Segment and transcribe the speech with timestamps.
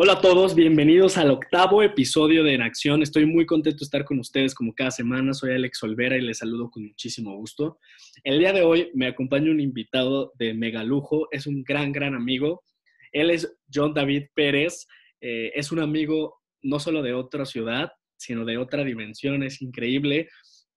[0.00, 3.02] Hola a todos, bienvenidos al octavo episodio de En Acción.
[3.02, 5.34] Estoy muy contento de estar con ustedes como cada semana.
[5.34, 7.80] Soy Alex Olvera y les saludo con muchísimo gusto.
[8.22, 12.62] El día de hoy me acompaña un invitado de megalujo, es un gran, gran amigo.
[13.10, 14.86] Él es John David Pérez,
[15.20, 20.28] eh, es un amigo no solo de otra ciudad, sino de otra dimensión, es increíble.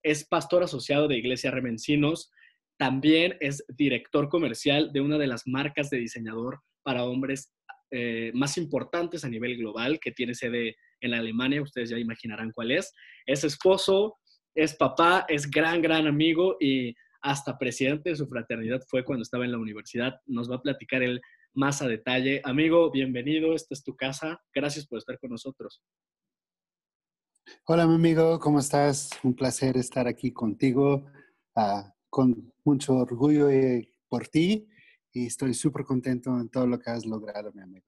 [0.02, 2.32] Es pastor asociado de Iglesia Remencinos,
[2.76, 7.54] también es director comercial de una de las marcas de diseñador para hombres
[7.92, 12.72] eh, más importantes a nivel global, que tiene sede en Alemania, ustedes ya imaginarán cuál
[12.72, 12.94] es.
[13.26, 14.18] Es esposo,
[14.56, 19.46] es papá, es gran, gran amigo y hasta presidente de su fraternidad fue cuando estaba
[19.46, 20.14] en la universidad.
[20.26, 21.20] Nos va a platicar él
[21.54, 22.42] más a detalle.
[22.46, 24.42] Amigo, bienvenido, esta es tu casa.
[24.56, 25.82] Gracias por estar con nosotros.
[27.66, 29.10] Hola, mi amigo, ¿cómo estás?
[29.24, 31.08] Un placer estar aquí contigo,
[31.56, 34.70] uh, con mucho orgullo eh, por ti
[35.14, 37.86] y estoy súper contento en todo lo que has logrado, mi amigo.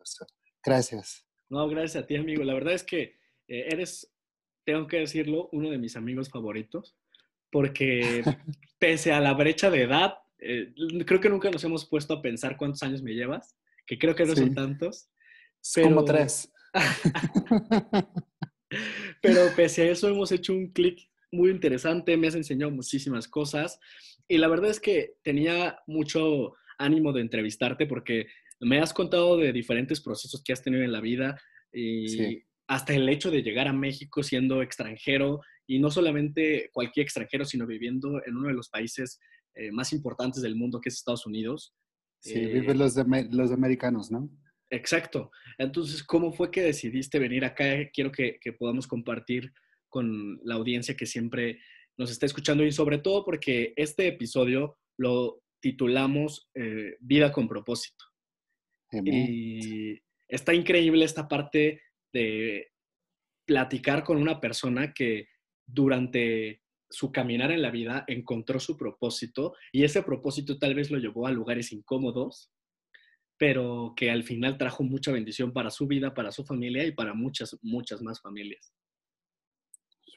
[0.63, 1.25] gracias.
[1.49, 2.43] No, gracias a ti, amigo.
[2.43, 4.11] La verdad es que eh, eres,
[4.65, 6.97] tengo que decirlo, uno de mis amigos favoritos,
[7.51, 8.23] porque
[8.79, 10.73] pese a la brecha de edad, eh,
[11.05, 14.25] creo que nunca nos hemos puesto a pensar cuántos años me llevas, que creo que
[14.25, 15.09] no son tantos.
[15.81, 16.51] Como tres.
[19.21, 20.99] pero pese a eso hemos hecho un clic
[21.31, 23.79] muy interesante, me has enseñado muchísimas cosas
[24.27, 28.27] y la verdad es que tenía mucho ánimo de entrevistarte porque
[28.59, 31.39] me has contado de diferentes procesos que has tenido en la vida
[31.71, 37.45] y hasta el hecho de llegar a México siendo extranjero y no solamente cualquier extranjero,
[37.45, 39.19] sino viviendo en uno de los países
[39.55, 41.73] eh, más importantes del mundo que es Estados Unidos.
[42.21, 42.95] Sí, eh, viven los,
[43.31, 44.29] los americanos, ¿no?
[44.69, 45.29] Exacto.
[45.57, 47.65] Entonces, ¿cómo fue que decidiste venir acá?
[47.93, 49.51] Quiero que, que podamos compartir
[49.89, 51.59] con la audiencia que siempre
[51.97, 58.03] nos está escuchando y sobre todo porque este episodio lo titulamos eh, Vida con propósito.
[58.91, 59.97] Y
[60.27, 61.81] está increíble esta parte
[62.11, 62.67] de
[63.47, 65.29] platicar con una persona que
[65.65, 70.99] durante su caminar en la vida encontró su propósito y ese propósito tal vez lo
[70.99, 72.51] llevó a lugares incómodos,
[73.37, 77.13] pero que al final trajo mucha bendición para su vida, para su familia y para
[77.13, 78.73] muchas, muchas más familias.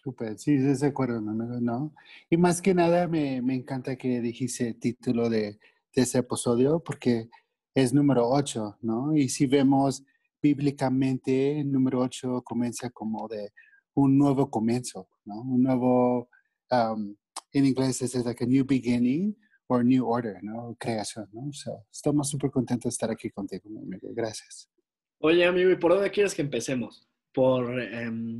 [0.06, 1.92] Súper, sí, de acuerdo, ¿no?
[2.30, 5.58] Y más que nada me, me encanta que dijiste el título de,
[5.92, 7.28] de, ese episodio porque
[7.74, 9.16] es número 8, ¿no?
[9.16, 10.04] Y si vemos
[10.40, 13.50] bíblicamente, el número 8 comienza como de
[13.94, 15.40] un nuevo comienzo, ¿no?
[15.40, 16.28] Un nuevo,
[16.70, 17.16] um,
[17.50, 19.36] en inglés es like a new beginning
[19.66, 20.76] or new order, ¿no?
[20.78, 21.52] Creación, ¿no?
[21.52, 24.06] So, estamos súper contentos de estar aquí contigo, mi amigo.
[24.14, 24.70] Gracias.
[25.18, 27.08] Oye, amigo, ¿y por dónde quieres que empecemos?
[27.32, 28.38] ¿Por um,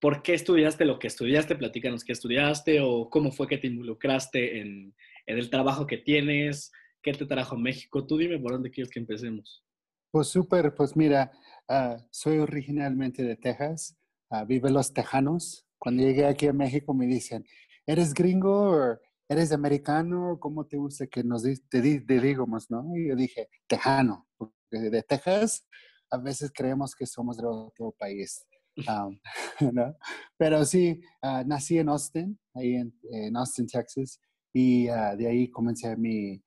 [0.00, 1.56] ¿Por qué estudiaste lo que estudiaste?
[1.56, 4.94] Platícanos qué estudiaste o cómo fue que te involucraste en,
[5.26, 6.70] el trabajo que tienes,
[7.02, 8.06] qué te trajo a México.
[8.06, 9.64] Tú dime por dónde quieres que empecemos.
[10.12, 11.32] Pues súper, pues mira,
[11.68, 13.96] ah, soy originalmente de Texas,
[14.30, 15.66] uh, viven los tejanos.
[15.78, 17.44] Cuando llegué aquí a México me dicen,
[17.86, 20.38] ¿eres gringo o eres americano?
[20.40, 22.96] ¿Cómo te gusta que nos te, digamos, no?
[22.96, 25.66] Y yo dije, tejano, porque de Texas
[26.10, 28.46] a veces creemos que somos de otro país.
[29.72, 29.96] ¿no?
[30.36, 34.20] Pero sí, ah, nací en Austin, ahí en, Austin, Texas,
[34.52, 36.42] y ah, de ahí comencé mi,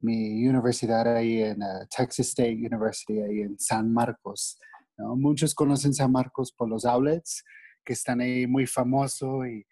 [0.00, 4.58] mi universidad ahí en ah, Texas State University, ahí en San Marcos.
[4.96, 5.16] ¿no?
[5.16, 7.44] Muchos conocen San Marcos por los outlets,
[7.84, 9.64] que están ahí muy famosos, y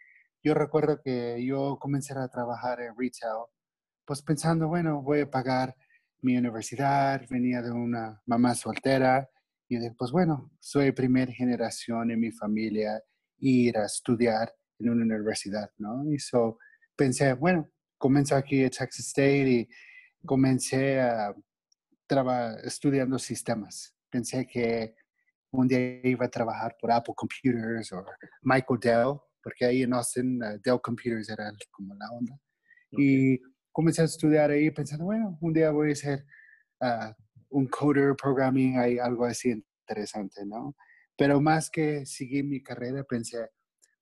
[0.44, 3.46] yo recuerdo que yo comencé a trabajar en retail,
[4.04, 5.74] pues pensando, bueno, voy a pagar
[6.20, 9.28] mi universidad, venía de una mamá soltera,
[9.72, 13.02] y después, bueno, soy primera generación en mi familia
[13.38, 16.12] ir a estudiar en una universidad, ¿no?
[16.12, 16.58] Y so
[16.94, 19.68] pensé, bueno, comencé aquí en Texas State y
[20.26, 21.34] comencé a
[22.06, 23.94] trabajar estudiando sistemas.
[24.10, 24.94] Pensé que
[25.52, 28.04] un día iba a trabajar por Apple Computers o
[28.42, 32.38] Michael Dell, porque ahí en Austin uh, Dell Computers era como la onda.
[32.90, 33.40] Y
[33.72, 36.26] comencé a estudiar ahí pensando, bueno, un día voy a ser
[36.82, 37.10] uh,
[37.48, 40.74] un coder, programming, hay algo así interesante, ¿no?
[41.16, 43.50] Pero más que seguir mi carrera, pensé,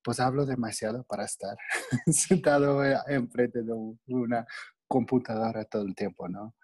[0.02, 1.56] pues hablo demasiado para estar
[2.06, 3.72] sentado eh, enfrente de
[4.06, 4.46] una
[4.86, 6.54] computadora todo el tiempo, ¿no?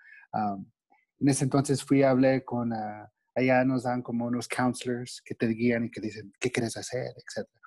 [1.19, 5.47] en ese entonces fui, hablé con, uh, allá nos dan como unos counselors que te
[5.47, 7.07] guían y que dicen, ¿qué quieres hacer?
[7.17, 7.61] Etcétera.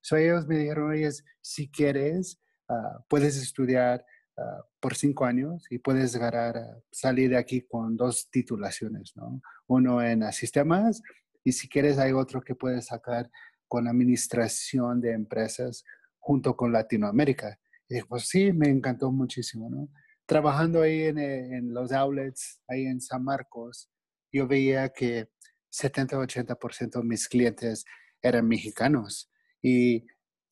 [0.00, 1.08] So ellos me dijeron, oye,
[1.40, 4.04] si quieres, uh, puedes estudiar
[4.38, 9.40] Ah, por cinco años y puedes ganar, salir de aquí con dos titulaciones, ¿no?
[9.66, 11.02] Uno en sistemas
[11.42, 13.30] y si quieres hay otro que puedes sacar
[13.66, 15.84] con administración de empresas
[16.18, 17.58] junto con Latinoamérica.
[17.88, 19.88] Y pues sí, me encantó muchísimo, ¿no?
[20.26, 23.88] Trabajando ahí en, en los outlets, ahí en San Marcos,
[24.30, 25.30] yo veía que
[25.72, 27.86] 70-80% de mis clientes
[28.20, 29.30] eran mexicanos.
[29.62, 30.06] Y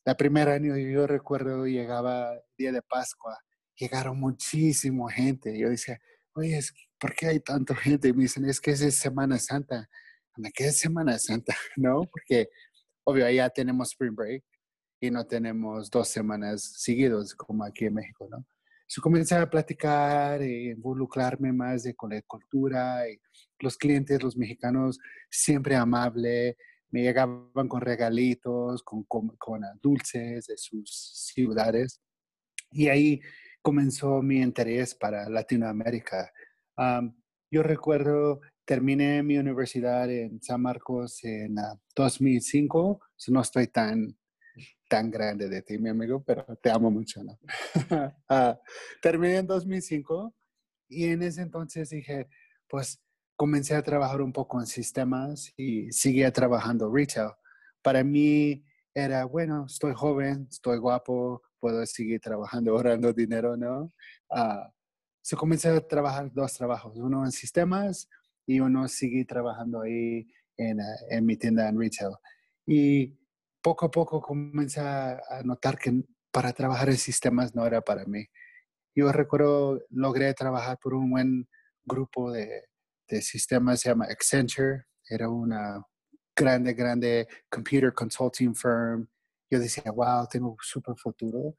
[0.06, 3.38] el primer año yo recuerdo llegaba día de Pascua,
[3.76, 5.58] llegaron muchísima gente.
[5.58, 6.00] Yo decía,
[6.34, 6.60] oye,
[6.98, 8.08] ¿por qué hay tanta gente?
[8.08, 9.88] Y me dicen, es que es Semana Santa.
[10.54, 11.54] ¿Qué es Semana Santa?
[11.76, 12.02] ¿No?
[12.02, 12.48] Porque,
[13.04, 14.44] obvio, allá tenemos Spring Break
[15.00, 18.44] y no tenemos dos semanas seguidos como aquí en México, ¿no?
[18.86, 23.18] Yo comencé a platicar e involucrarme más de, con la cultura y
[23.58, 24.98] los clientes, los mexicanos,
[25.30, 26.54] siempre amables,
[26.90, 29.34] me llegaban con regalitos, con, con,
[29.82, 32.00] dulces de sus ciudades.
[32.70, 33.20] Y ahí
[33.64, 36.30] comenzó mi interés para Latinoamérica.
[37.50, 41.56] yo recuerdo, terminé mi universidad en San Marcos en
[41.96, 44.16] 2005, ah, no estoy tan
[44.86, 47.38] tan grande de ti, mi amigo, pero te amo mucho, ¿no?
[48.28, 48.60] Ah,
[49.00, 50.34] terminé en 2005
[50.90, 52.28] y en ese entonces dije,
[52.68, 53.02] pues
[53.34, 57.30] comencé a trabajar un poco en sistemas y seguía trabajando retail.
[57.82, 58.62] Para mí
[58.92, 63.90] era, bueno, estoy joven, estoy guapo, puedo seguir trabajando, ahorrando dinero, ¿no?
[64.28, 64.68] Uh,
[65.22, 68.06] so comencé a trabajar dos trabajos, uno en sistemas
[68.46, 70.28] y uno seguí trabajando ahí
[70.58, 72.12] en, ah, en mi tienda en retail.
[72.66, 73.18] Y
[73.62, 78.26] poco a poco comencé a, notar que para trabajar en sistemas no era para mí.
[78.94, 81.48] Yo recuerdo, logré trabajar por un buen
[81.82, 82.64] grupo de,
[83.08, 85.82] de sistemas, se llama Accenture, era una
[86.36, 89.08] grande, grande computer consulting firm.
[89.54, 91.54] Yo decía, wow, tengo un super futuro.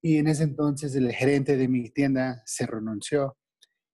[0.00, 3.36] Y en ese entonces el gerente de mi tienda se renunció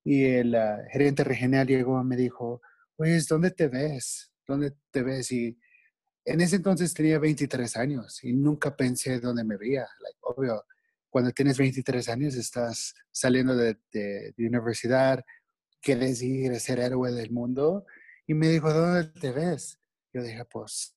[0.05, 2.63] y el ah, gerente regional llegó y me dijo,
[2.97, 4.33] pues, ¿dónde te ves?
[4.47, 5.33] ¿Dónde te ves?
[5.33, 5.59] Y
[6.25, 9.87] en ese entonces tenía 23 años y nunca pensé dónde me veía.
[10.21, 10.65] obvio,
[11.09, 15.25] cuando tienes 23 años estás saliendo de, de, universidad,
[15.81, 17.85] quieres ir a ser héroe del mundo.
[18.29, 19.81] Y me dijo, ¿dónde te ves?
[20.13, 20.97] Yo dije, pues,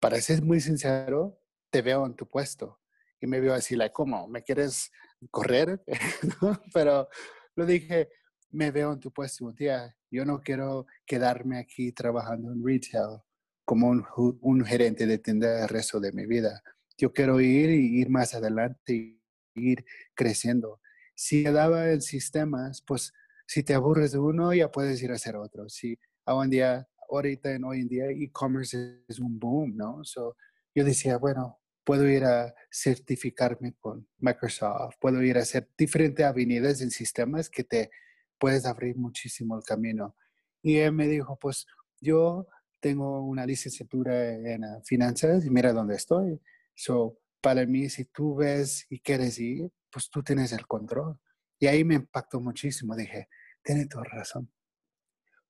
[0.00, 1.41] para ser muy sincero,
[1.72, 2.78] te veo en tu puesto.
[3.20, 4.28] Y me vio así, like, ¿cómo?
[4.28, 4.92] ¿Me quieres
[5.30, 5.82] correr?
[6.74, 7.08] Pero
[7.56, 8.10] lo dije,
[8.50, 9.96] me veo en tu puesto un día.
[10.10, 13.20] Yo no quiero quedarme aquí trabajando en retail
[13.64, 16.62] como un, gerente de tienda el resto de mi vida.
[16.98, 19.22] Yo quiero ir y ir más adelante y
[19.54, 19.84] ir
[20.14, 20.80] creciendo.
[21.14, 23.14] Si daba el sistemas, pues
[23.46, 25.68] si te aburres de uno, ya puedes ir a hacer otro.
[25.70, 30.04] Si hoy en día, ahorita en hoy en día, e-commerce es un boom, ¿no?
[30.04, 30.36] So,
[30.74, 36.80] yo decía, bueno, puedo ir a certificarme con Microsoft, puedo ir a hacer diferentes avenidas
[36.80, 37.90] en sistemas que te
[38.38, 40.16] puedes abrir muchísimo el camino.
[40.62, 41.66] Y él me dijo, pues
[42.00, 42.46] yo
[42.80, 46.40] tengo una licenciatura en ah, finanzas y mira dónde estoy.
[46.74, 51.18] So, para mí, si tú ves y quieres ir, pues tú tienes el control.
[51.58, 52.96] Y ahí me impactó muchísimo.
[52.96, 53.28] Dije,
[53.62, 54.50] tiene toda razón.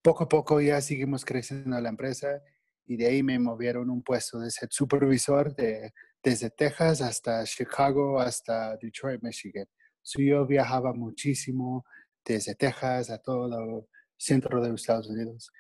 [0.03, 2.43] Poco a poco ya seguimos creciendo la empresa
[2.87, 8.21] y de ahí me movieron un puesto de ser supervisor de, desde Texas hasta Chicago,
[8.21, 9.67] hasta Detroit, Michigan.
[10.03, 11.85] So, yo viajaba muchísimo
[12.25, 13.87] desde Texas a todo el
[14.17, 15.51] centro de los Estados Unidos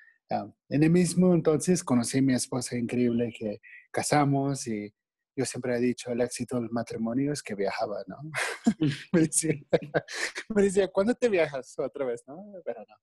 [0.68, 3.60] en el mismo entonces conocí a mi esposa increíble que
[3.90, 4.92] casamos y
[5.36, 8.18] yo siempre he dicho el éxito del matrimonio es que viajaba, ¿no?
[9.12, 9.54] me, decía,
[10.54, 12.52] me, decía, ¿cuándo te viajas otra vez, no?
[12.64, 12.94] Pero no.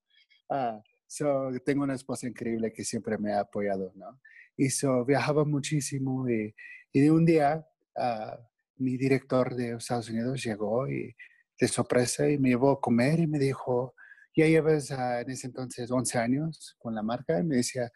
[0.48, 4.20] Ah, so, tengo una esposa increíble que siempre me ha apoyado, ¿no?
[4.56, 6.54] Y so, viajaba muchísimo y,
[6.92, 7.66] y de un día
[7.96, 8.36] uh,
[8.76, 11.14] mi director de Estados Unidos llegó y
[11.58, 13.94] de sorpresa y me llevó a comer y me dijo,
[14.34, 17.90] ya llevas ah, en ese entonces 11 años con la marca y me decía,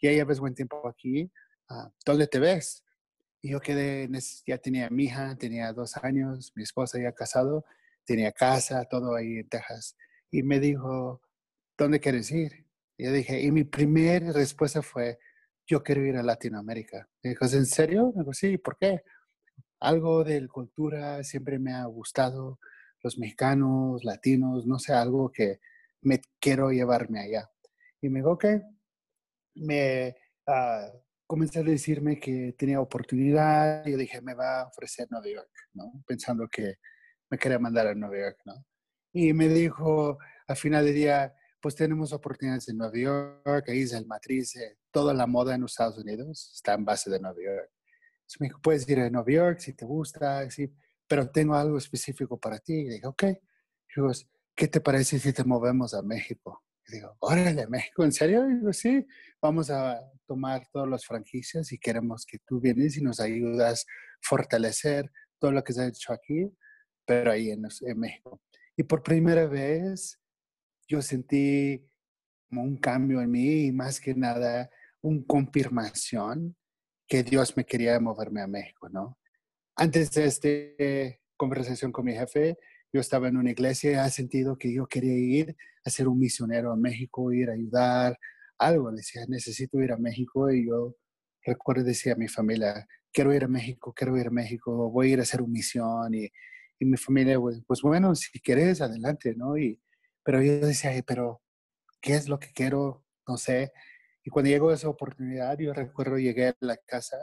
[0.00, 1.30] ya llevas buen tiempo aquí,
[1.70, 2.84] uh, ¿dónde te ves?
[3.40, 4.08] Y yo quedé,
[4.46, 7.64] ya tenía mi hija, tenía dos años, mi esposa ya casado,
[8.04, 9.96] tenía casa, todo ahí en Texas.
[10.30, 11.22] Y me dijo,
[11.78, 12.66] ¿dónde quieres ir?
[12.98, 15.18] Y yo dije, y mi primera respuesta fue,
[15.66, 17.08] yo quiero ir a Latinoamérica.
[17.22, 18.12] Y dijo, ¿en serio?
[18.14, 19.02] Me dijo, sí, ¿por qué?
[19.80, 22.58] Algo de cultura siempre me ha gustado,
[23.02, 25.60] los mexicanos, latinos, no sé, algo que,
[26.06, 27.50] me quiero llevarme allá.
[28.00, 28.44] Y me dijo, ok,
[29.56, 30.14] me
[30.46, 33.84] uh, comencé a decirme que tenía oportunidad.
[33.84, 35.92] Yo dije, me va a ofrecer Nueva York, ¿no?
[36.06, 36.76] Pensando que
[37.28, 38.64] me quería mandar a Nueva York, ¿no?
[39.12, 43.92] Y me dijo, al final del día, pues tenemos oportunidades en Nueva York, ahí es
[43.92, 44.54] el matriz,
[44.96, 47.70] toda la moda en los Estados Unidos está en base de Nueva York.
[48.14, 50.72] Entonces me dijo, puedes ir a Nueva York si te gusta, sí,
[51.06, 52.72] pero tengo algo específico para ti.
[52.72, 53.24] Y dije, ok.
[53.24, 53.36] Y
[53.94, 54.10] digo,
[54.54, 56.64] ¿qué te parece si te movemos a México?
[56.88, 58.48] Y digo, órale, México, ¿en serio?
[58.48, 59.06] Y digo, sí,
[59.38, 63.86] vamos a tomar todas las franquicias y queremos que tú vienes y nos ayudas a
[64.22, 66.50] fortalecer todo lo que se ha hecho aquí,
[67.04, 68.40] pero ahí en, en México.
[68.74, 70.18] Y por primera vez
[70.88, 71.86] yo sentí
[72.50, 74.70] un cambio en mí y más que nada
[75.06, 76.56] una confirmación
[77.08, 79.18] que Dios me quería moverme a México, ¿no?
[79.76, 80.48] Antes de esta
[81.36, 82.56] conversación con mi jefe,
[82.92, 86.18] yo estaba en una iglesia y ha sentido que yo quería ir a ser un
[86.18, 88.18] misionero a México, ir a ayudar,
[88.58, 88.90] algo.
[88.90, 90.96] Decía, necesito ir a México y yo
[91.44, 95.12] recuerdo decía a mi familia, quiero ir a México, quiero ir a México, voy a
[95.12, 96.28] ir a hacer una misión y,
[96.80, 99.56] y mi familia, pues, pues, bueno, si quieres, adelante, ¿no?
[99.56, 99.80] Y,
[100.24, 101.42] pero yo decía, pero
[102.00, 103.04] ¿qué es lo que quiero?
[103.28, 103.72] No sé.
[104.26, 107.16] Y cuando llegó esa oportunidad, yo recuerdo llegué a la casa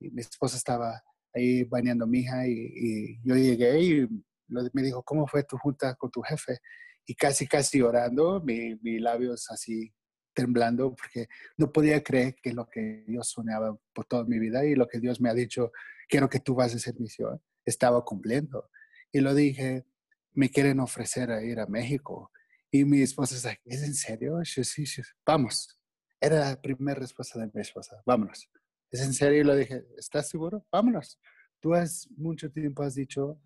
[0.00, 1.00] y mi esposa estaba
[1.32, 4.08] ahí bañando a mi hija y, y yo llegué y
[4.48, 6.58] me dijo, ¿cómo fue tu junta con tu jefe?
[7.06, 9.94] Y casi, casi orando, mis mi labios así
[10.34, 14.74] temblando porque no podía creer que lo que Dios soñaba por toda mi vida y
[14.74, 15.70] lo que Dios me ha dicho,
[16.08, 18.68] quiero que tú vas a hacer misión, estaba cumpliendo.
[19.12, 19.86] Y lo dije,
[20.32, 22.32] me quieren ofrecer a ir a México.
[22.72, 24.40] Y mi esposa dice, ¿es en serio?
[24.44, 25.79] Sí, sí, sí, vamos.
[26.20, 28.48] Era la primera respuesta de mi esposa, vámonos.
[28.90, 29.40] ¿Es en serio?
[29.40, 30.66] Y lo dije, ¿estás seguro?
[30.70, 31.18] Vámonos.
[31.60, 33.40] Tú has mucho tiempo has dicho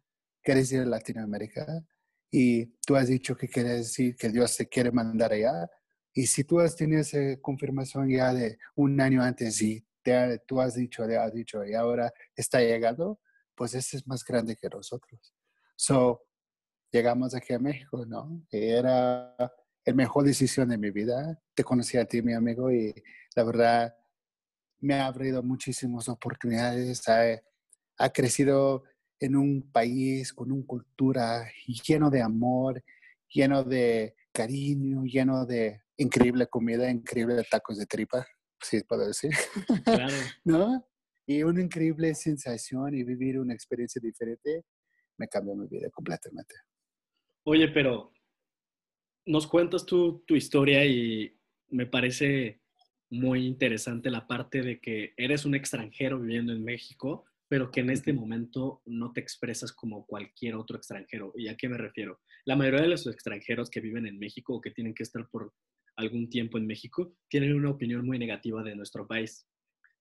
[0.45, 1.83] quieres ir a Latinoamérica
[2.31, 5.69] y tú has dicho que quieres decir que Dios te quiere mandar allá.
[6.13, 10.61] Y si tú has tenido esa confirmación ya de un año antes y te, tú
[10.61, 13.21] has dicho, te has dicho y ahora está llegando,
[13.55, 15.35] pues ese es más grande que nosotros.
[15.77, 16.23] So,
[16.93, 18.43] llegamos aquí a México, ¿no?
[18.51, 19.35] Y era
[19.85, 21.41] la mejor decisión de mi vida.
[21.55, 22.95] Te conocí a ti, mi amigo, y
[23.35, 23.95] la verdad
[24.81, 27.09] me ha abrido muchísimas oportunidades.
[27.09, 27.41] Ha,
[27.99, 28.85] ha crecido
[29.21, 31.47] en un país con una cultura
[31.87, 32.83] lleno de amor,
[33.29, 38.27] lleno de cariño, lleno de increíble comida, increíble tacos de tripa,
[38.61, 39.31] si puedo decir.
[39.85, 40.15] Claro.
[40.45, 40.87] ¿No?
[41.27, 44.65] Y una increíble sensación y vivir una experiencia diferente
[45.17, 46.55] me cambió mi vida completamente.
[47.45, 48.14] Oye, pero
[49.27, 51.37] nos cuentas tú tu historia y
[51.69, 52.61] me parece
[53.11, 57.91] muy interesante la parte de que eres un extranjero viviendo en México pero que en
[57.91, 61.33] este momento no te expresas como cualquier otro extranjero.
[61.37, 62.21] ¿Y a qué me refiero?
[62.45, 65.53] La mayoría de los extranjeros que viven en México o que tienen que estar por
[65.97, 69.47] algún tiempo en México tienen una opinión muy negativa de nuestro país.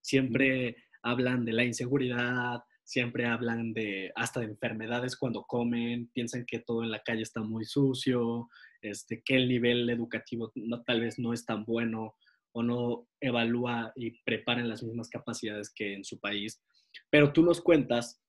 [0.01, 6.59] Siempre hablan de la inseguridad, siempre hablan de hasta de enfermedades cuando comen, piensan que
[6.59, 8.49] todo en la calle está muy sucio,
[8.81, 12.15] este, que el nivel educativo no, tal vez no es tan bueno
[12.51, 16.61] o no evalúa y prepara las mismas capacidades que en su país.
[17.09, 18.21] Pero tú nos cuentas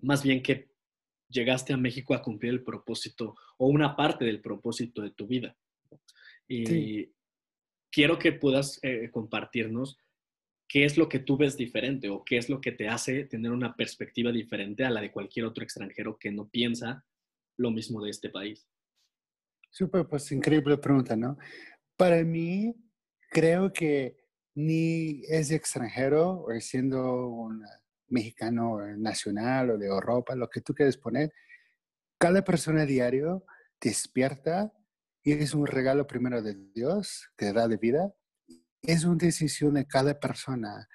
[0.00, 0.68] más bien que
[1.28, 5.56] llegaste a México a cumplir el propósito o una parte del propósito de tu vida.
[6.48, 7.10] Y
[7.90, 9.98] quiero que puedas eh, compartirnos
[10.68, 13.52] qué es lo que tú ves diferente o qué es lo que te hace tener
[13.52, 17.04] una perspectiva diferente a la de cualquier otro extranjero que no piensa
[17.56, 18.66] lo mismo de este país.
[19.70, 21.38] Súper, pues increíble pregunta, ¿no?
[21.96, 22.74] Para mí,
[23.30, 24.16] creo que
[24.54, 27.68] ni es extranjero o siendo una
[28.08, 31.32] mexicano nacional o de Europa, lo que tú quieres poner,
[32.18, 33.44] cada persona diario
[33.80, 34.72] despierta
[35.22, 38.14] y es un regalo primero de Dios que da de vida.
[38.86, 40.88] Es una decisión de cada persona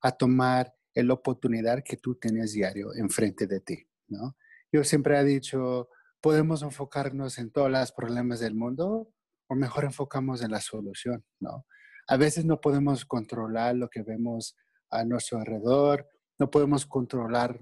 [0.00, 4.36] a tomar la oportunidad que tú tienes diario enfrente de ti, ¿no?
[4.70, 5.88] Yo siempre he dicho,
[6.20, 9.12] podemos enfocarnos en todos los problemas del mundo
[9.48, 11.66] o mejor enfocamos en la solución, ¿no?
[12.08, 14.56] A veces no podemos controlar lo que vemos
[14.90, 16.06] a nuestro alrededor
[16.42, 17.56] no podemos controlar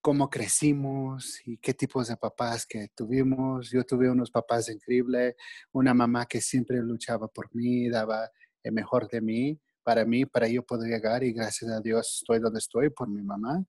[0.00, 3.70] cómo crecimos y qué tipos de papás que tuvimos.
[3.70, 5.34] Yo tuve unos papás increíbles,
[5.72, 8.30] una mamá que siempre luchaba por mí, daba
[8.64, 12.40] el mejor de mí, para mí, para yo poder llegar y gracias a Dios estoy
[12.40, 13.64] donde estoy por mi mamá.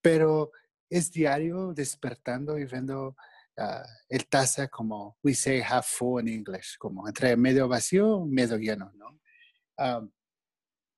[0.00, 0.52] pero
[0.90, 3.16] es diario despertando y viendo
[3.58, 8.56] ah, el taza como we say half full en inglés, como entre medio vacío, medio
[8.56, 9.18] lleno, ¿no?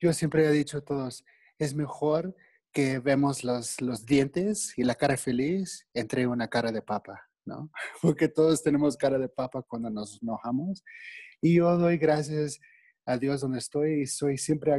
[0.00, 1.24] yo siempre he dicho a todos,
[1.58, 2.34] es mejor
[2.72, 7.70] que vemos los, los dientes y la cara feliz entre una cara de papa, ¿no?
[8.02, 10.82] Porque todos tenemos cara de papa cuando nos enojamos.
[11.42, 12.58] Y yo doy gracias
[13.06, 14.72] a Dios donde estoy y soy siempre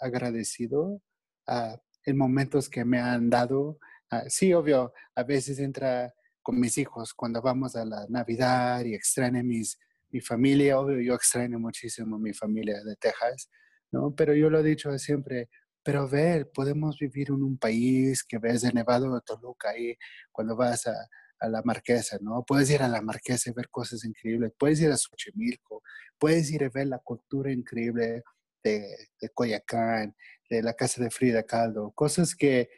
[0.00, 1.02] agradecido
[1.46, 3.78] a en momentos que me han dado.
[4.10, 8.94] Ah, sí, obvio, a veces entra con mis hijos cuando vamos a la Navidad y
[8.94, 9.78] extraño mis,
[10.10, 13.50] mi familia, obvio, yo extraño muchísimo mi familia de Texas,
[13.90, 14.14] ¿no?
[14.14, 15.50] Pero yo lo he dicho siempre,
[15.82, 19.96] pero ver, podemos vivir en un país que ves de Nevado de Toluca ahí
[20.30, 20.94] cuando vas a,
[21.40, 22.44] a, la Marquesa, ¿no?
[22.46, 25.82] Puedes ir a la Marquesa y ver cosas increíbles, puedes ir a Xochimilco,
[26.18, 28.22] puedes ir a ver la cultura increíble
[28.62, 30.14] de, de Coyacán,
[30.50, 32.68] de la casa de Frida Caldo, cosas que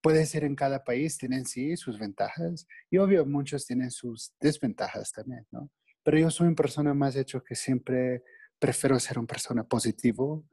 [0.00, 5.12] puede ser en cada país, tienen sí sus ventajas y obvio muchos tienen sus desventajas
[5.12, 5.70] también, ¿no?
[6.02, 8.24] pero yo soy una persona más hecho que siempre
[8.58, 10.44] prefiero ser una persona positivo.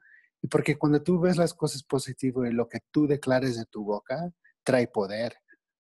[0.41, 3.83] Y porque cuando tú ves las cosas positivas y lo que tú declares de tu
[3.83, 4.31] boca,
[4.63, 5.35] trae poder.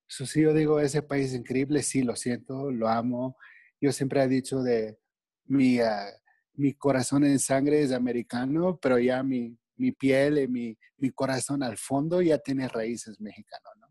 [0.09, 3.37] Eso sí, yo digo, ese país es increíble, sí, lo siento, lo amo.
[3.79, 4.97] Yo siempre he dicho de
[5.45, 6.09] mi, ah,
[6.53, 11.61] mi corazón en sangre es americano, pero ya mi, mi piel y mi, mi, corazón
[11.61, 13.87] al fondo ya tiene raíces mexicanas, ¿no?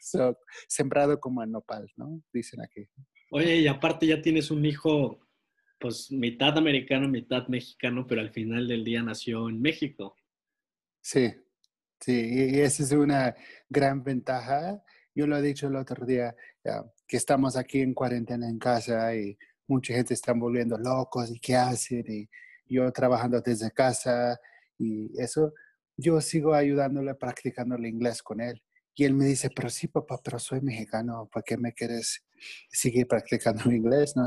[0.68, 2.22] sembrado como en nopal, ¿no?
[2.32, 2.88] Dicen aquí.
[3.30, 5.20] Oye, y aparte ya tienes un hijo,
[5.78, 10.16] pues mitad americano, mitad mexicano, pero al final del día nació en México.
[11.02, 11.34] Sí,
[12.00, 13.36] sí, y esa es una
[13.68, 14.82] gran ventaja.
[15.18, 16.36] Yo lo he dicho el otro día,
[17.04, 21.56] que estamos aquí en cuarentena en casa y mucha gente está volviendo locos y qué
[21.56, 22.28] hacen y
[22.72, 24.38] yo trabajando desde casa
[24.78, 25.54] y eso,
[25.96, 28.62] yo sigo ayudándole practicando el inglés con él.
[28.94, 32.24] Y él me dice, pero sí, papá, pero soy mexicano, ¿para qué me quieres
[32.70, 34.14] seguir practicando inglés?
[34.14, 34.24] ¿No?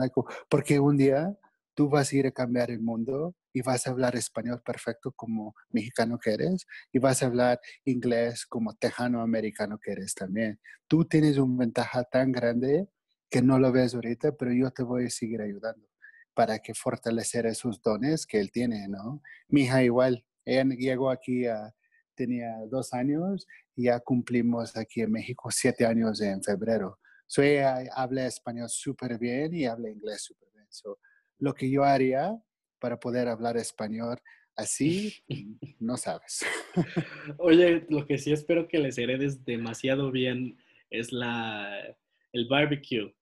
[0.49, 1.33] Porque un día
[1.73, 5.55] tú vas a ir a cambiar el mundo y vas a hablar español perfecto como
[5.69, 10.59] mexicano que eres y vas a hablar inglés como tejano americano que eres también.
[10.87, 12.87] Tú tienes una ventaja tan grande
[13.29, 15.87] que no lo ves ahorita, pero yo te voy a seguir ayudando
[16.33, 19.21] para que fortalecer esos dones que él tiene, ¿no?
[19.47, 21.73] Mi hija igual, ella llegó aquí a
[22.15, 26.99] tenía dos años y ya cumplimos aquí en México siete años en febrero.
[27.25, 30.67] So ella habla español súper bien y habla inglés súper bien.
[30.69, 30.99] So,
[31.39, 32.37] lo que yo haría
[32.81, 34.17] para poder hablar español
[34.57, 35.23] así,
[35.79, 36.45] no sabes.
[37.37, 40.57] Oye, lo que sí espero que les heredes demasiado bien
[40.89, 41.95] es la,
[42.33, 43.15] el barbecue.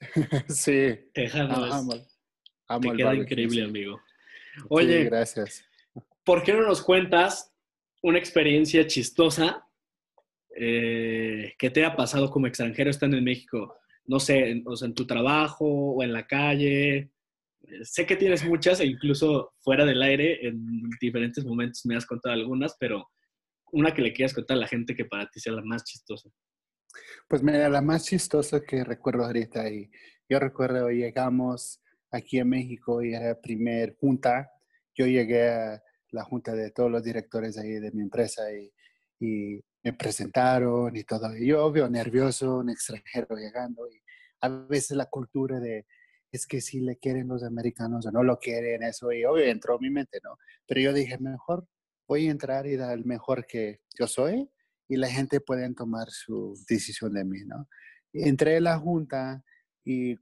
[0.48, 0.98] Sí.
[1.14, 1.92] Tejano amo,
[2.80, 4.00] te queda increíble, amigo.
[4.68, 5.64] Oye, gracias.
[6.24, 7.54] ¿Por qué no nos cuentas
[8.02, 9.66] una experiencia chistosa
[10.56, 13.76] eh, que te ha pasado como extranjero estando en México?
[14.06, 17.13] No sé, en, o sea, en tu trabajo o en la calle.
[17.82, 22.34] Sé que tienes muchas e incluso fuera del aire, en diferentes momentos me has contado
[22.34, 23.06] algunas, pero
[23.72, 26.30] una que le quieras contar a la gente que para ti sea la más chistosa.
[27.28, 29.90] Pues mira, la más chistosa que recuerdo ahorita, y
[30.28, 34.50] yo recuerdo llegamos aquí a México y era la primer junta,
[34.94, 38.70] yo llegué a la junta de todos los directores ahí de mi empresa y,
[39.82, 41.34] me presentaron y todo.
[41.36, 43.86] Y yo, obvio, nervioso, un extranjero llegando.
[43.90, 44.00] Y
[44.40, 45.86] a veces la cultura de,
[46.34, 49.12] es que si le quieren los americanos o no lo quieren, eso.
[49.12, 50.36] Y obvio, entró en mi mente, ¿no?
[50.66, 51.68] Pero yo dije, mejor
[52.08, 54.50] voy a entrar y dar el mejor que yo soy
[54.88, 57.68] y la gente puede tomar su decisión de mí, ¿no?
[58.12, 59.44] Entré a la junta
[59.84, 60.16] y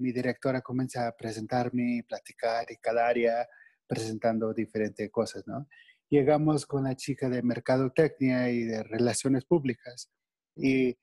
[0.00, 3.46] mi directora comienza a presentarme, platicar y cada área
[3.86, 5.68] presentando diferentes cosas, ¿no?
[6.10, 10.10] Llegamos con la chica de mercadotecnia y de relaciones públicas
[10.56, 10.98] y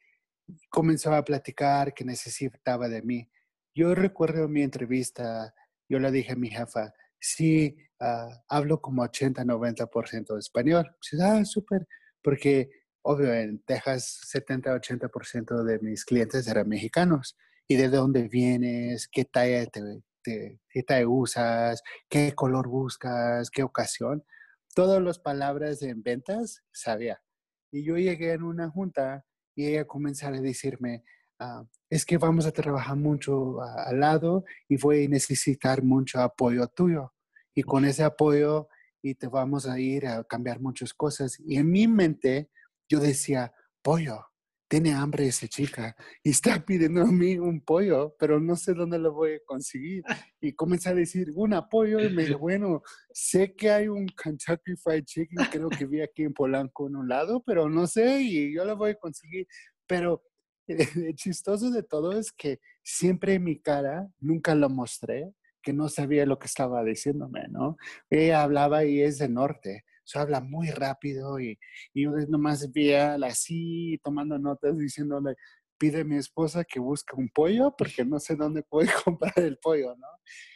[0.70, 3.30] comenzó a platicar que necesitaba de mí.
[3.76, 5.54] Yo recuerdo mi entrevista,
[5.90, 10.96] yo le dije a mi jefa, sí, ah, hablo como 80-90% de español.
[11.02, 11.88] Dice, ah, súper,
[12.22, 12.70] porque
[13.04, 17.38] obvio, en Texas 70-80% de mis clientes eran mexicanos.
[17.68, 19.08] ¿Y de dónde vienes?
[19.08, 19.82] ¿Qué talla te,
[20.24, 24.24] qué te usas, qué color buscas, qué ocasión.
[24.76, 27.22] Todas las palabras en ventas sabía.
[27.72, 31.04] Y yo llegué en una junta y ella comenzó a decirme,
[31.42, 36.68] ah, es que vamos a trabajar mucho al lado y voy a necesitar mucho apoyo
[36.68, 37.14] tuyo.
[37.54, 38.70] Y con ese apoyo
[39.02, 41.38] y te vamos a ir a cambiar muchas cosas.
[41.40, 42.50] Y en mi mente
[42.88, 44.32] yo decía, pollo,
[44.72, 49.00] tiene hambre esa chica y está pidiendo a mí un pollo, pero no sé dónde
[49.00, 50.02] lo voy a conseguir.
[50.40, 54.78] Y comencé a decir, un pollo, y me dijo, bueno, sé que hay un Kentucky
[54.82, 58.56] Fried Chicken, creo que vi aquí en Polanco en un lado, pero no sé, y
[58.56, 59.46] yo lo voy a conseguir.
[59.86, 60.24] Pero
[60.72, 65.90] el chistoso de todo es que siempre en mi cara, nunca lo mostré, que no
[65.90, 67.78] sabía lo que estaba diciéndome, ¿no?
[68.10, 69.86] Ella hablaba y es de norte
[70.20, 71.60] habla muy rápido y,
[71.94, 75.36] y yo nomás veía así tomando notas diciéndole,
[75.78, 79.58] pide a mi esposa que busque un pollo porque no sé dónde puede comprar el
[79.58, 80.08] pollo, ¿no?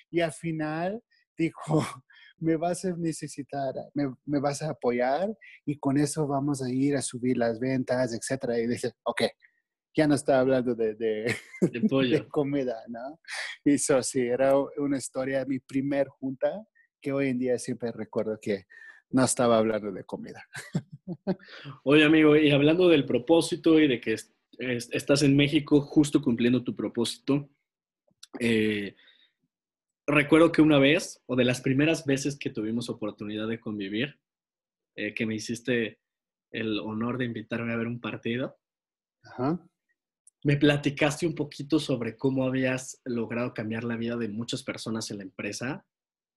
[0.10, 1.02] Y al final
[1.38, 1.64] dijo,
[2.38, 6.96] me vas a necesitar, me, me, vas a apoyar y con eso vamos a ir
[6.96, 8.60] a subir las ventas, etcétera.
[8.60, 9.24] Y dice, ok,
[9.96, 13.20] ya no está hablando de, de, de comida, ¿no?
[13.64, 16.68] Y eso sí, era una historia, mi primer junta,
[17.02, 18.66] que hoy en día siempre recuerdo que
[19.12, 20.44] no estaba hablando de comida.
[21.84, 24.16] Oye, amigo, y hablando del propósito y de que
[24.60, 27.50] estás en México justo cumpliendo tu propósito,
[28.40, 28.96] eh,
[30.08, 34.20] recuerdo que una vez, o de las primeras veces que tuvimos oportunidad de convivir,
[34.96, 36.00] eh, que me hiciste
[36.52, 38.58] el honor de invitarme a ver un partido.
[40.46, 45.18] Me platicaste un poquito sobre cómo habías logrado cambiar la vida de muchas personas en
[45.18, 45.84] la empresa,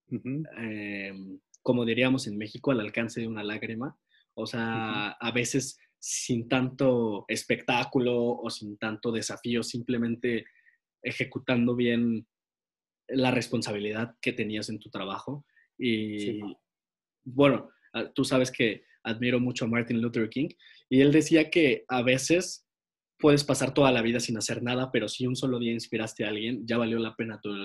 [0.09, 3.95] em, como diríamos en México, al alcance de una lágrima.
[4.33, 10.45] O sea, a veces sin tanto espectáculo o sin tanto desafío, simplemente
[11.03, 12.25] ejecutando bien
[13.09, 15.45] la responsabilidad que tenías en tu trabajo.
[15.77, 16.41] Y
[17.23, 20.49] bueno, ah, tú sabes que admiro mucho a Martin Luther King
[20.89, 22.65] y él decía que a veces
[23.19, 26.29] puedes pasar toda la vida sin hacer nada, pero si un solo día inspiraste a
[26.29, 27.55] alguien, ya valió la pena todo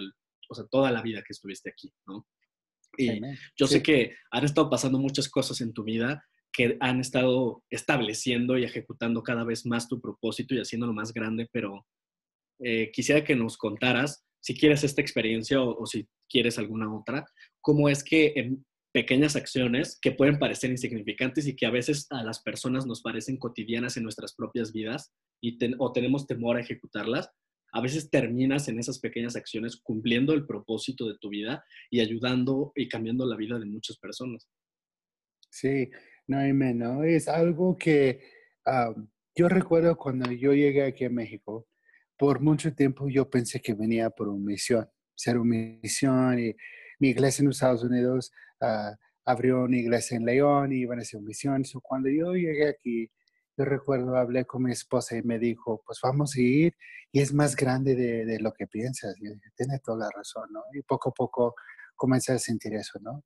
[0.48, 2.26] o sea, toda la vida que estuviste aquí, ¿no?
[2.96, 3.20] Y
[3.56, 8.56] yo sé que han estado pasando muchas cosas en tu vida que han estado estableciendo
[8.56, 11.84] y ejecutando cada vez más tu propósito y haciéndolo más grande, pero
[12.60, 17.26] eh, quisiera que nos contaras, si quieres esta experiencia o, si quieres alguna otra,
[17.60, 18.64] cómo es que en
[18.94, 23.38] pequeñas acciones que pueden parecer insignificantes y que a veces a las personas nos parecen
[23.38, 27.28] cotidianas en nuestras propias vidas y o tenemos temor a ejecutarlas,
[27.72, 32.70] a veces terminas en esas pequeñas acciones cumpliendo el propósito de tu vida y ayudando
[32.76, 34.48] y cambiando la vida de muchas personas.
[35.50, 35.90] Sí,
[36.28, 37.02] no, ¿no?
[37.02, 38.20] Es algo que
[39.34, 41.66] yo recuerdo cuando yo llegué aquí a México,
[42.16, 46.54] por mucho tiempo yo pensé que venía por una misión, ser una misión y
[47.00, 48.30] mi iglesia en los Estados Unidos
[48.64, 51.62] ah, abrió una iglesia en León y iban a hacer misión.
[51.82, 53.10] Cuando yo llegué aquí,
[53.56, 56.74] yo recuerdo, hablé con mi esposa y me dijo, pues vamos a ir
[57.12, 59.14] y es más grande de, lo que piensas.
[59.20, 60.62] Y tiene toda la razón, ¿no?
[60.72, 61.54] Y poco a poco
[61.94, 63.24] comencé a sentir eso, ¿no?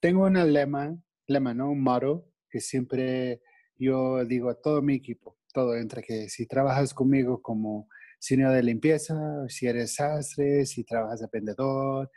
[0.00, 0.94] Tengo un lema,
[1.26, 1.70] lema, ¿no?
[1.70, 3.40] Un motto que siempre
[3.78, 8.62] yo digo a todo mi equipo, todo, entre que si trabajas conmigo como senior de
[8.62, 9.14] limpieza,
[9.48, 12.10] si eres sastre, si trabajas de vendedor,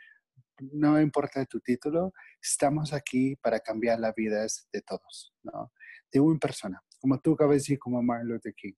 [0.60, 5.72] no importa tu título, estamos aquí para cambiar las vidas de todos, ¿no?
[6.12, 8.74] De una persona, como tú acabas de decir, como Martin Luther King.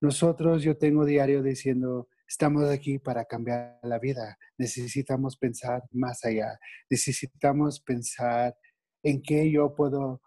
[0.00, 4.36] Nosotros, yo tengo diario diciendo, estamos aquí para cambiar la vida.
[4.58, 6.58] Necesitamos pensar más allá.
[6.90, 8.54] Necesitamos pensar
[9.02, 10.20] en qué yo puedo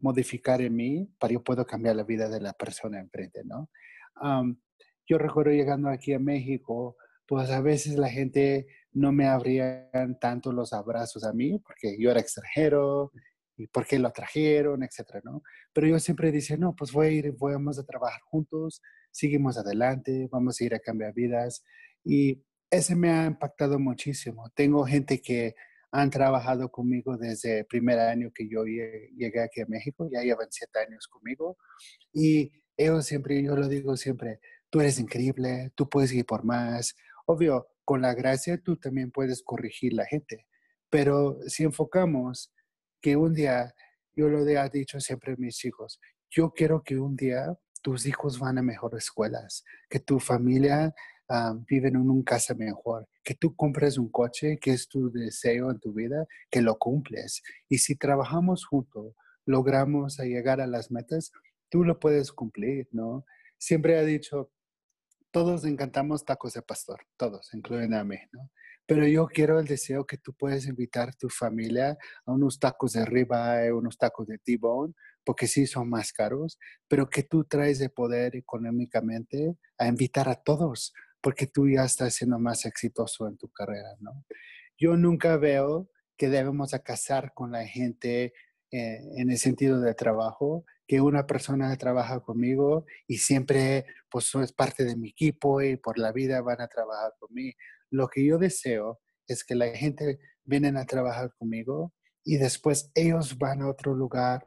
[0.00, 3.70] modificar en mí para yo puedo cambiar la vida de la persona enfrente, ¿no?
[5.08, 6.96] yo recuerdo llegando aquí a México,
[7.28, 12.10] pues a veces la gente no me abrían tanto los abrazos a mí porque yo
[12.10, 13.12] era extranjero
[13.54, 15.42] y por qué lo trajeron, etcétera, ¿no?
[15.74, 20.28] Pero yo siempre decía, no, pues voy a ir, vamos a trabajar juntos, seguimos adelante,
[20.32, 21.62] vamos a ir a cambiar vidas.
[22.02, 24.50] Y ese me ha impactado muchísimo.
[24.54, 25.54] Tengo gente que
[25.90, 30.48] han trabajado conmigo desde el primer año que yo llegué aquí a México, ya llevan
[30.50, 31.58] siete años conmigo.
[32.12, 36.94] Y ellos siempre, yo lo digo siempre, tú eres increíble, tú puedes ir por más.
[37.28, 40.46] Obvio, con la gracia tú también puedes corregir la gente,
[40.90, 42.52] pero si enfocamos
[43.00, 43.74] que un día,
[44.14, 48.38] yo lo he dicho siempre a mis hijos, yo quiero que un día tus hijos
[48.38, 50.94] van a mejores escuelas, que tu familia
[51.30, 55.70] Ah, viven en una casa mejor, que tú compres un coche, que es tu deseo
[55.70, 57.42] en tu vida, que lo cumples.
[57.68, 59.14] Y si trabajamos juntos,
[59.44, 61.30] logramos llegar a las metas,
[61.68, 63.26] tú lo puedes cumplir, ¿no?
[63.58, 64.50] Siempre he dicho,
[65.30, 68.50] todos encantamos tacos de pastor, todos, incluyen a mí, ¿no?
[68.86, 72.94] Pero yo quiero el deseo que tú puedes invitar a tu familia a unos tacos
[72.94, 77.78] de ribeye, unos tacos de T-bone, porque sí son más caros, pero que tú traes
[77.78, 83.36] de poder económicamente a invitar a todos porque tú ya estás siendo más exitoso en
[83.36, 84.24] tu carrera, ¿no?
[84.78, 88.32] Yo nunca veo que debemos casar con la gente
[88.70, 94.52] eh, en el sentido de trabajo, que una persona trabaja conmigo y siempre pues es
[94.52, 97.56] parte de mi equipo y por la vida van a trabajar conmigo.
[97.90, 101.92] Lo que yo deseo es que la gente vienen a trabajar conmigo
[102.24, 104.44] y después ellos van a otro lugar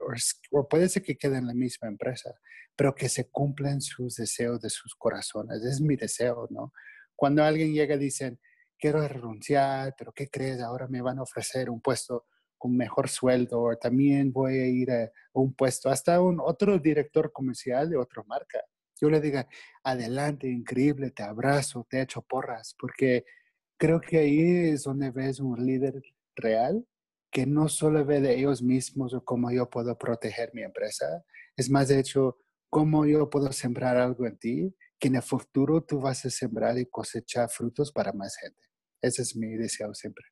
[0.52, 2.34] o, puede ser que queden en la misma empresa,
[2.76, 5.64] pero que se cumplen sus deseos de sus corazones.
[5.64, 6.74] Es mi deseo, ¿no?
[7.16, 8.40] Cuando alguien llega dicen,
[8.80, 10.60] quiero renunciar, pero ¿qué crees?
[10.60, 12.26] Ahora me van a ofrecer un puesto
[12.62, 17.32] con mejor sueldo o también voy a ir a un puesto, hasta un otro director
[17.32, 18.60] comercial de otra marca.
[19.02, 19.48] Yo le diga,
[19.84, 23.26] adelante, increíble, te abrazo, te echo porras, porque
[23.80, 26.04] creo que ahí es donde ves un líder
[26.36, 26.86] real
[27.32, 31.24] que no solo ve de ellos mismos o cómo yo puedo proteger mi empresa,
[31.58, 32.38] es más de hecho
[32.70, 36.78] cómo yo puedo sembrar algo en ti que en el futuro tú vas a sembrar
[36.78, 38.62] y cosechar frutos para más gente.
[39.02, 40.26] Ese es mi deseo siempre.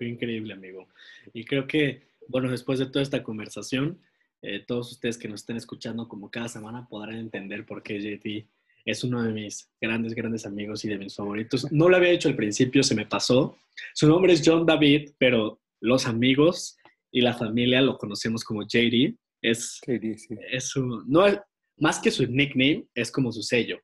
[0.00, 0.88] Increíble, amigo.
[1.32, 3.98] Y creo que, bueno, después de toda esta conversación,
[4.42, 8.48] eh, todos ustedes que nos estén escuchando como cada semana podrán entender por qué JT
[8.84, 11.70] es uno de mis grandes, grandes amigos y de mis favoritos.
[11.70, 13.56] No lo había dicho al principio, se me pasó.
[13.94, 16.78] Su nombre es John David, pero los amigos
[17.10, 19.14] y la familia lo conocemos como JD.
[19.42, 21.26] Es, es su, no
[21.76, 23.78] más que su nickname, es como su sello.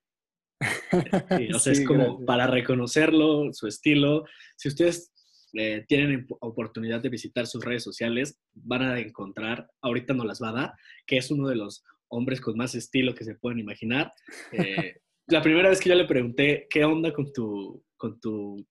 [1.55, 4.25] o sea, es como para reconocerlo, su estilo.
[4.57, 5.13] Si ustedes
[5.57, 10.51] eh, tienen oportunidad de visitar sus redes sociales, van a encontrar, ahorita no las va
[10.51, 10.73] a dar,
[11.07, 14.13] que es uno de los hombres con más estilo que se pueden imaginar.
[14.53, 14.97] Eh,
[15.29, 18.67] la primera vez que yo le pregunté, ¿qué onda con tu, con tu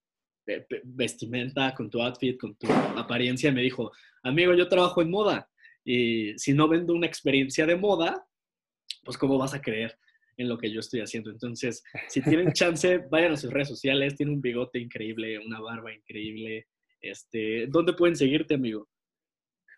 [0.48, 3.52] eh, vestimenta, con tu outfit, con tu apariencia?
[3.52, 3.91] Me dijo,
[4.24, 5.50] amigo, yo trabajo en moda
[5.84, 8.26] y si no vendo una experiencia de moda,
[9.04, 9.98] pues ¿cómo vas a creer
[10.38, 11.30] en lo que yo estoy haciendo?
[11.30, 15.93] Entonces, si tienen chance, vayan a sus redes sociales, tiene un bigote increíble, una barba
[15.93, 16.67] increíble.
[17.04, 18.88] Este, ¿Dónde pueden seguirte, amigo?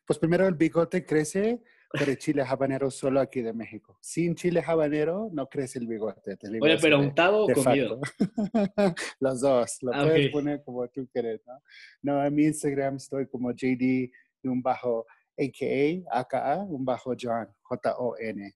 [0.06, 1.60] Pues primero el bigote crece
[1.90, 3.98] por el chile habanero solo aquí de México.
[4.00, 6.38] Sin chile habanero no crece el bigote.
[6.62, 8.00] Oye, pero untado o comido.
[9.20, 11.60] Los dos, lo ah, puedes poner como tú quieres, ¿no?
[12.04, 14.12] No, en mi Instagram estoy como JD y
[14.44, 18.54] un bajo AKA, AKA, un bajo John, J-O-N.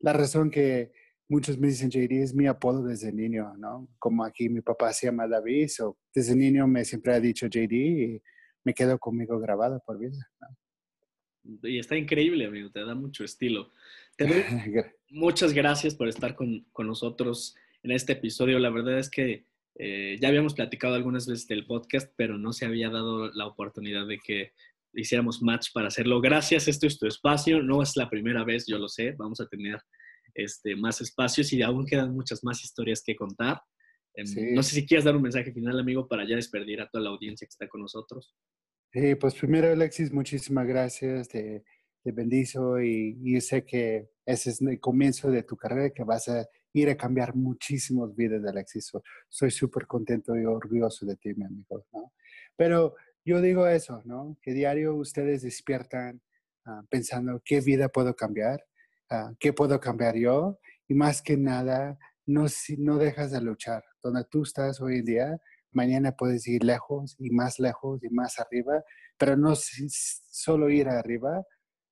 [0.00, 0.92] la razón que
[1.28, 3.88] muchos me dicen JD es mi apodo desde niño, ¿no?
[3.98, 7.72] Como aquí mi papá se llama David, so desde niño me siempre ha dicho JD
[7.72, 8.22] y
[8.64, 10.16] me quedo conmigo grabado por vida.
[11.62, 13.72] Y está increíble, amigo, te da mucho estilo.
[14.16, 14.42] Te doy
[15.10, 18.58] muchas gracias por estar con, con, nosotros en este episodio.
[18.58, 22.66] La verdad es que eh, ya habíamos platicado algunas veces del podcast, pero no se
[22.66, 24.52] había dado la oportunidad de que
[24.92, 26.20] hiciéramos match para hacerlo.
[26.20, 27.62] Gracias, esto es tu espacio.
[27.62, 29.12] No es la primera vez, yo lo sé.
[29.12, 29.78] Vamos a tener
[30.38, 33.60] este, más espacios y aún quedan muchas más historias que contar.
[34.14, 37.04] Em, no sé si quieres dar un mensaje final, amigo, para ya despedir a toda
[37.04, 38.34] la audiencia que está con nosotros.
[38.92, 41.28] Eh, pues primero, Alexis, muchísimas gracias.
[41.28, 41.64] Te,
[42.02, 46.46] te bendizo y, sé que ese es el comienzo de tu carrera, que vas a
[46.72, 48.92] ir a cambiar muchísimas vidas, Alexis.
[49.28, 51.84] soy súper contento y orgulloso de ti, mi amigo.
[51.92, 52.12] ¿no?
[52.56, 54.38] Pero yo digo eso, ¿no?
[54.40, 56.20] Que diario ustedes despiertan
[56.66, 58.64] ah, pensando qué vida puedo cambiar,
[59.10, 62.46] uh, qué puedo cambiar yo y más que nada, no,
[62.78, 63.84] no dejas de luchar.
[64.02, 65.40] Donde tú estás hoy en día,
[65.72, 68.82] mañana puedes ir lejos y más lejos y más arriba,
[69.18, 71.44] pero no solo ir arriba,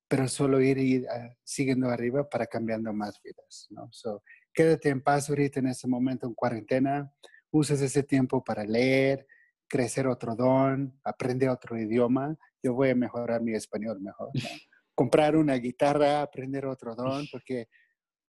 [0.09, 3.89] pero solo ir, ir ah, siguiendo arriba para cambiando más vidas, ¿no?
[3.91, 4.23] So,
[4.55, 7.13] quédate en paz ahorita en este momento en cuarentena,
[7.51, 9.27] usas ese tiempo para leer,
[9.69, 12.37] crecer otro don, aprender otro idioma.
[12.63, 14.31] Yo voy a mejorar mi español mejor.
[14.97, 17.69] Comprar una guitarra, aprender otro don, porque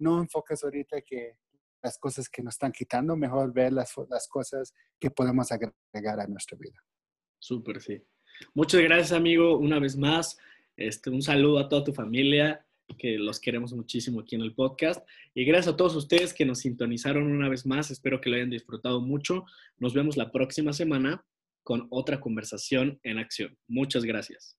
[0.01, 1.37] no enfocas ahorita que
[1.83, 6.27] las cosas que nos están quitando, mejor ver las, las cosas que podemos agregar a
[6.27, 6.83] nuestra vida.
[7.39, 8.03] Súper, sí.
[8.55, 10.39] Muchas gracias, amigo, una vez más.
[10.77, 12.67] Este, un saludo a toda tu familia,
[12.99, 15.07] que los queremos muchísimo aquí en el podcast.
[15.35, 17.91] Y gracias a todos ustedes que nos sintonizaron una vez más.
[17.91, 19.45] Espero que lo hayan disfrutado mucho.
[19.79, 21.25] Nos vemos la próxima semana
[21.63, 23.57] con otra conversación en acción.
[23.69, 24.57] Muchas gracias.